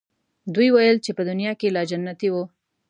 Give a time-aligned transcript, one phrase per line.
[0.53, 2.43] دوی ویل چې په دنیا کې لا جنتیی وو.